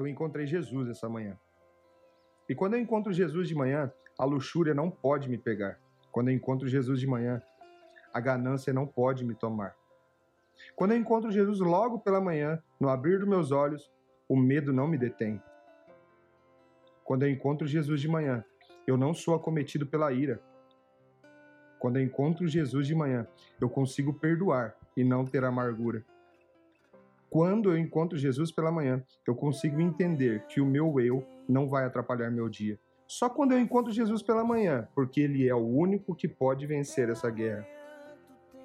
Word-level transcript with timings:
eu 0.00 0.08
encontrei 0.08 0.46
Jesus 0.46 0.88
essa 0.88 1.08
manhã. 1.08 1.38
E 2.48 2.54
quando 2.54 2.74
eu 2.74 2.80
encontro 2.80 3.12
Jesus 3.12 3.48
de 3.48 3.54
manhã, 3.54 3.92
a 4.18 4.24
luxúria 4.24 4.74
não 4.74 4.90
pode 4.90 5.28
me 5.28 5.38
pegar. 5.38 5.78
Quando 6.10 6.28
eu 6.28 6.34
encontro 6.34 6.66
Jesus 6.66 6.98
de 6.98 7.06
manhã, 7.06 7.40
a 8.12 8.20
ganância 8.20 8.72
não 8.72 8.86
pode 8.86 9.24
me 9.24 9.34
tomar. 9.34 9.76
Quando 10.74 10.92
eu 10.92 10.96
encontro 10.96 11.30
Jesus 11.30 11.60
logo 11.60 12.00
pela 12.00 12.20
manhã, 12.20 12.62
no 12.78 12.88
abrir 12.88 13.18
dos 13.18 13.28
meus 13.28 13.52
olhos, 13.52 13.90
o 14.28 14.36
medo 14.36 14.72
não 14.72 14.88
me 14.88 14.98
detém. 14.98 15.40
Quando 17.04 17.24
eu 17.24 17.30
encontro 17.30 17.66
Jesus 17.66 18.00
de 18.00 18.08
manhã, 18.08 18.44
eu 18.86 18.96
não 18.96 19.14
sou 19.14 19.34
acometido 19.34 19.86
pela 19.86 20.12
ira. 20.12 20.42
Quando 21.78 21.96
eu 21.96 22.02
encontro 22.02 22.46
Jesus 22.46 22.86
de 22.86 22.94
manhã, 22.94 23.26
eu 23.60 23.68
consigo 23.68 24.12
perdoar 24.12 24.76
e 24.96 25.04
não 25.04 25.24
ter 25.24 25.44
amargura. 25.44 26.04
Quando 27.30 27.70
eu 27.70 27.78
encontro 27.78 28.18
Jesus 28.18 28.50
pela 28.50 28.72
manhã, 28.72 29.04
eu 29.24 29.36
consigo 29.36 29.80
entender 29.80 30.44
que 30.48 30.60
o 30.60 30.66
meu 30.66 31.00
eu 31.00 31.24
não 31.48 31.68
vai 31.68 31.84
atrapalhar 31.84 32.28
meu 32.28 32.48
dia. 32.48 32.76
Só 33.06 33.30
quando 33.30 33.52
eu 33.52 33.60
encontro 33.60 33.92
Jesus 33.92 34.20
pela 34.20 34.42
manhã, 34.42 34.88
porque 34.96 35.20
ele 35.20 35.48
é 35.48 35.54
o 35.54 35.64
único 35.64 36.12
que 36.12 36.26
pode 36.26 36.66
vencer 36.66 37.08
essa 37.08 37.30
guerra. 37.30 37.64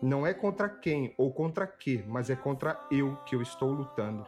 Não 0.02 0.25
é 0.25 0.34
contra 0.34 0.67
quem 0.67 1.13
ou 1.16 1.31
contra 1.31 1.67
que, 1.67 2.03
mas 2.08 2.31
é 2.31 2.36
contra 2.36 2.80
eu 2.89 3.16
que 3.25 3.36
eu 3.36 3.41
estou 3.44 3.72
lutando. 3.72 4.25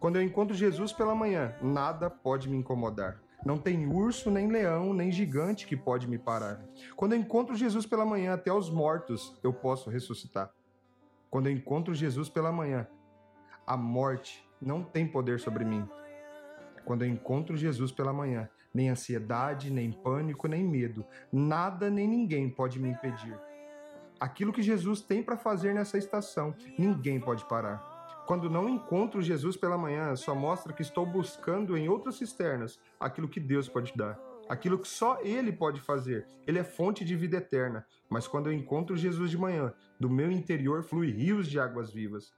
Quando 0.00 0.16
eu 0.16 0.22
encontro 0.22 0.56
Jesus 0.56 0.90
pela 0.90 1.14
manhã, 1.14 1.54
nada 1.60 2.08
pode 2.08 2.48
me 2.48 2.56
incomodar. 2.56 3.20
Não 3.44 3.58
tem 3.58 3.86
urso, 3.86 4.30
nem 4.30 4.48
leão, 4.48 4.94
nem 4.94 5.12
gigante 5.12 5.66
que 5.66 5.76
pode 5.76 6.08
me 6.08 6.18
parar. 6.18 6.64
Quando 6.96 7.12
eu 7.12 7.18
encontro 7.18 7.54
Jesus 7.54 7.84
pela 7.84 8.06
manhã, 8.06 8.32
até 8.32 8.50
os 8.50 8.70
mortos 8.70 9.38
eu 9.42 9.52
posso 9.52 9.90
ressuscitar. 9.90 10.50
Quando 11.30 11.48
eu 11.48 11.52
encontro 11.52 11.94
Jesus 11.94 12.30
pela 12.30 12.50
manhã, 12.50 12.88
a 13.68 13.76
morte 13.76 14.42
não 14.62 14.82
tem 14.82 15.06
poder 15.06 15.38
sobre 15.38 15.62
mim. 15.62 15.86
Quando 16.86 17.02
eu 17.02 17.08
encontro 17.08 17.54
Jesus 17.54 17.92
pela 17.92 18.14
manhã, 18.14 18.48
nem 18.72 18.88
ansiedade, 18.88 19.70
nem 19.70 19.92
pânico, 19.92 20.48
nem 20.48 20.64
medo, 20.64 21.04
nada 21.30 21.90
nem 21.90 22.08
ninguém 22.08 22.48
pode 22.48 22.80
me 22.80 22.88
impedir. 22.88 23.38
Aquilo 24.18 24.54
que 24.54 24.62
Jesus 24.62 25.02
tem 25.02 25.22
para 25.22 25.36
fazer 25.36 25.74
nessa 25.74 25.98
estação, 25.98 26.54
ninguém 26.78 27.20
pode 27.20 27.44
parar. 27.44 28.24
Quando 28.26 28.48
não 28.48 28.70
encontro 28.70 29.20
Jesus 29.20 29.54
pela 29.54 29.76
manhã, 29.76 30.16
só 30.16 30.34
mostra 30.34 30.72
que 30.72 30.80
estou 30.80 31.04
buscando 31.04 31.76
em 31.76 31.90
outras 31.90 32.16
cisternas 32.16 32.80
aquilo 32.98 33.28
que 33.28 33.38
Deus 33.38 33.68
pode 33.68 33.92
dar 33.94 34.18
aquilo 34.48 34.78
que 34.78 34.88
só 34.88 35.20
Ele 35.20 35.52
pode 35.52 35.78
fazer. 35.80 36.26
Ele 36.46 36.58
é 36.58 36.64
fonte 36.64 37.04
de 37.04 37.14
vida 37.14 37.36
eterna. 37.36 37.86
Mas 38.08 38.26
quando 38.26 38.46
eu 38.46 38.52
encontro 38.52 38.96
Jesus 38.96 39.30
de 39.30 39.36
manhã, 39.36 39.74
do 40.00 40.08
meu 40.08 40.32
interior 40.32 40.82
flui 40.82 41.10
rios 41.10 41.46
de 41.46 41.60
águas 41.60 41.92
vivas. 41.92 42.32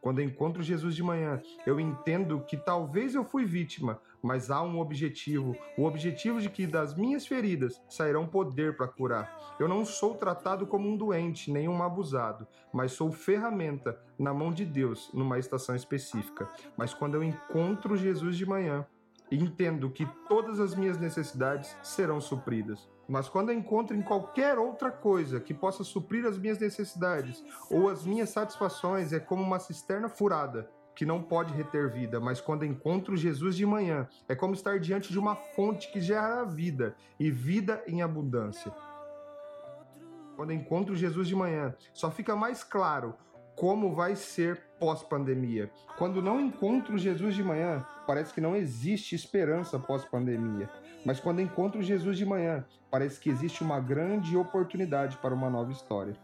Quando 0.00 0.22
encontro 0.22 0.62
Jesus 0.62 0.94
de 0.96 1.02
manhã, 1.02 1.42
eu 1.66 1.78
entendo 1.78 2.40
que 2.40 2.56
talvez 2.56 3.14
eu 3.14 3.22
fui 3.22 3.44
vítima, 3.44 4.00
mas 4.22 4.50
há 4.50 4.62
um 4.62 4.78
objetivo, 4.78 5.54
o 5.76 5.84
objetivo 5.84 6.40
de 6.40 6.48
que 6.48 6.66
das 6.66 6.94
minhas 6.94 7.26
feridas 7.26 7.82
sairão 7.88 8.26
poder 8.26 8.76
para 8.76 8.88
curar. 8.88 9.54
Eu 9.58 9.68
não 9.68 9.84
sou 9.84 10.14
tratado 10.14 10.66
como 10.66 10.88
um 10.88 10.96
doente, 10.96 11.50
nem 11.50 11.68
um 11.68 11.82
abusado, 11.82 12.46
mas 12.72 12.92
sou 12.92 13.12
ferramenta 13.12 14.00
na 14.18 14.32
mão 14.32 14.52
de 14.52 14.64
Deus 14.64 15.10
numa 15.12 15.38
estação 15.38 15.74
específica. 15.74 16.48
Mas 16.76 16.94
quando 16.94 17.16
eu 17.16 17.22
encontro 17.22 17.96
Jesus 17.96 18.36
de 18.36 18.46
manhã, 18.46 18.86
entendo 19.30 19.90
que 19.90 20.06
todas 20.28 20.58
as 20.58 20.74
minhas 20.74 20.98
necessidades 20.98 21.76
serão 21.82 22.20
supridas. 22.20 22.88
Mas 23.08 23.28
quando 23.28 23.52
encontro 23.52 23.96
em 23.96 24.02
qualquer 24.02 24.58
outra 24.58 24.90
coisa 24.90 25.40
que 25.40 25.52
possa 25.52 25.82
suprir 25.82 26.24
as 26.24 26.38
minhas 26.38 26.58
necessidades 26.58 27.44
ou 27.70 27.88
as 27.88 28.04
minhas 28.04 28.30
satisfações, 28.30 29.12
é 29.12 29.18
como 29.18 29.42
uma 29.42 29.58
cisterna 29.58 30.08
furada 30.08 30.70
que 30.94 31.06
não 31.06 31.22
pode 31.22 31.54
reter 31.54 31.90
vida, 31.90 32.20
mas 32.20 32.40
quando 32.40 32.64
encontro 32.64 33.16
Jesus 33.16 33.56
de 33.56 33.64
manhã, 33.64 34.06
é 34.28 34.34
como 34.34 34.54
estar 34.54 34.78
diante 34.78 35.10
de 35.10 35.18
uma 35.18 35.34
fonte 35.34 35.90
que 35.90 36.00
gera 36.00 36.44
vida 36.44 36.94
e 37.18 37.30
vida 37.30 37.82
em 37.86 38.02
abundância. 38.02 38.72
Quando 40.36 40.52
encontro 40.52 40.94
Jesus 40.94 41.28
de 41.28 41.34
manhã, 41.34 41.74
só 41.92 42.10
fica 42.10 42.36
mais 42.36 42.62
claro 42.62 43.14
como 43.56 43.94
vai 43.94 44.16
ser 44.16 44.60
pós-pandemia. 44.78 45.70
Quando 45.98 46.22
não 46.22 46.40
encontro 46.40 46.96
Jesus 46.96 47.34
de 47.34 47.44
manhã, 47.44 47.84
parece 48.06 48.32
que 48.32 48.40
não 48.40 48.56
existe 48.56 49.14
esperança 49.14 49.78
pós-pandemia. 49.78 50.68
Mas 51.04 51.20
quando 51.20 51.40
encontro 51.40 51.82
Jesus 51.82 52.16
de 52.16 52.24
manhã, 52.24 52.64
parece 52.90 53.20
que 53.20 53.30
existe 53.30 53.62
uma 53.62 53.78
grande 53.78 54.36
oportunidade 54.36 55.16
para 55.18 55.34
uma 55.34 55.50
nova 55.50 55.72
história. 55.72 56.16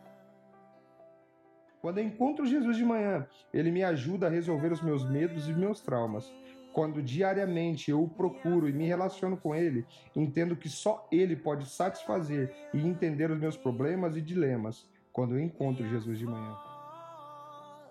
Quando 1.80 2.00
encontro 2.00 2.44
Jesus 2.46 2.76
de 2.76 2.84
manhã, 2.84 3.26
ele 3.52 3.70
me 3.70 3.84
ajuda 3.84 4.26
a 4.26 4.30
resolver 4.30 4.72
os 4.72 4.82
meus 4.82 5.08
medos 5.08 5.48
e 5.48 5.52
meus 5.52 5.80
traumas. 5.80 6.32
Quando 6.72 7.02
diariamente 7.02 7.90
eu 7.90 8.02
o 8.02 8.08
procuro 8.08 8.68
e 8.68 8.72
me 8.72 8.86
relaciono 8.86 9.36
com 9.36 9.54
ele, 9.54 9.86
entendo 10.14 10.56
que 10.56 10.68
só 10.68 11.06
ele 11.12 11.36
pode 11.36 11.66
satisfazer 11.66 12.52
e 12.74 12.86
entender 12.86 13.30
os 13.30 13.38
meus 13.38 13.56
problemas 13.56 14.16
e 14.16 14.20
dilemas. 14.20 14.86
Quando 15.12 15.36
eu 15.36 15.40
encontro 15.40 15.88
Jesus 15.88 16.18
de 16.18 16.26
manhã. 16.26 16.65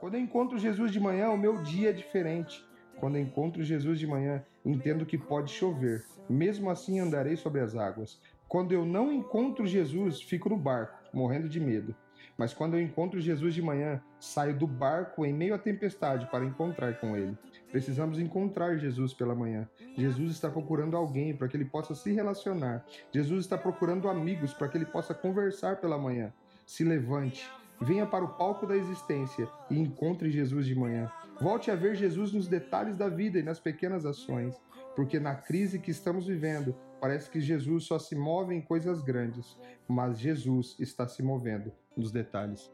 Quando 0.06 0.14
eu 0.14 0.22
encontro 0.22 0.60
Jesus 0.60 0.92
de 0.92 1.00
manhã, 1.00 1.32
o 1.32 1.38
meu 1.38 1.64
dia 1.64 1.90
é 1.90 1.92
diferente. 1.92 2.64
Quando 3.00 3.16
eu 3.16 3.24
encontro 3.24 3.64
Jesus 3.64 3.98
de 3.98 4.06
manhã, 4.06 4.46
entendo 4.64 5.04
que 5.04 5.18
pode 5.18 5.52
chover. 5.52 6.06
Mesmo 6.30 6.70
assim 6.70 7.00
andarei 7.00 7.36
sobre 7.36 7.60
as 7.60 7.76
águas. 7.76 8.22
Quando 8.48 8.72
eu 8.72 8.86
não 8.86 9.12
encontro 9.12 9.66
Jesus, 9.66 10.22
fico 10.22 10.48
no 10.48 10.58
barco, 10.58 10.96
morrendo 11.12 11.50
de 11.50 11.60
medo. 11.60 11.96
Mas 12.38 12.54
quando 12.54 12.76
eu 12.76 12.82
encontro 12.82 13.20
Jesus 13.20 13.56
de 13.56 13.64
manhã, 13.64 14.00
saio 14.20 14.56
do 14.56 14.68
barco 14.68 15.26
em 15.26 15.34
meio 15.34 15.56
à 15.56 15.58
tempestade 15.58 16.28
para 16.28 16.46
encontrar 16.46 17.00
com 17.00 17.18
ele. 17.18 17.36
Precisamos 17.72 18.20
encontrar 18.20 18.78
Jesus 18.78 19.12
pela 19.12 19.34
manhã. 19.34 19.68
Jesus 19.98 20.34
está 20.34 20.52
procurando 20.52 20.96
alguém 20.96 21.36
para 21.36 21.48
que 21.48 21.58
ele 21.58 21.66
possa 21.66 21.96
se 21.96 22.14
relacionar. 22.14 22.86
Jesus 23.12 23.40
está 23.40 23.58
procurando 23.58 24.08
amigos 24.08 24.54
para 24.54 24.68
que 24.68 24.78
ele 24.78 24.86
possa 24.86 25.16
conversar 25.16 25.78
pela 25.78 25.98
manhã. 25.98 26.32
Se 26.64 26.84
levante, 26.84 27.50
Venha 27.82 28.06
para 28.06 28.24
o 28.24 28.34
palco 28.36 28.66
da 28.66 28.76
existência 28.76 29.50
e 29.70 29.78
encontre 29.78 30.30
Jesus 30.30 30.66
de 30.66 30.76
manhã. 30.76 31.12
Volte 31.40 31.70
a 31.70 31.76
ver 31.76 31.96
Jesus 31.96 32.32
nos 32.32 32.48
detalhes 32.48 32.96
da 32.96 33.10
vida 33.10 33.38
e 33.38 33.44
nas 33.44 33.60
pequenas 33.60 34.06
ações, 34.06 34.56
porque 34.96 35.20
na 35.20 35.36
crise 35.36 35.80
que 35.80 35.92
estamos 35.92 36.26
vivendo, 36.26 36.74
parece 37.02 37.30
que 37.30 37.42
Jesus 37.42 37.84
só 37.84 38.00
se 38.00 38.16
move 38.16 38.56
em 38.56 38.62
coisas 38.62 39.02
grandes, 39.02 39.60
mas 39.88 40.18
Jesus 40.18 40.78
está 40.80 41.06
se 41.08 41.22
movendo 41.22 41.74
nos 41.96 42.12
detalhes. 42.12 42.72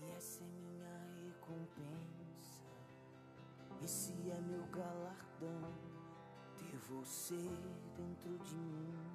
E 0.00 0.12
essa 0.16 0.44
é 0.44 0.46
minha 0.46 1.00
recompensa, 1.26 2.62
esse 3.84 4.12
é 4.30 4.40
meu 4.40 4.64
galardão, 4.72 5.72
ter 6.56 6.78
você 6.88 7.34
dentro 7.96 8.38
de 8.44 8.54
mim 8.54 9.09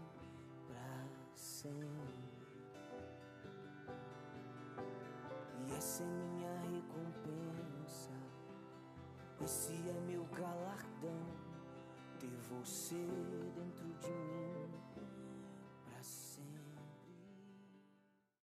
E 5.67 5.73
essa 5.73 6.03
é 6.03 6.05
minha 6.05 6.59
recompensa, 6.59 8.11
esse 9.43 9.73
é 9.89 9.99
meu 10.07 10.25
galardão, 10.25 11.25
ter 12.19 12.35
você 12.49 13.07